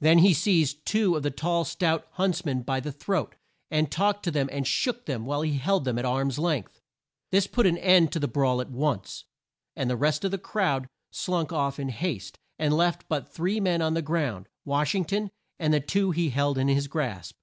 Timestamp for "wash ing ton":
14.64-15.30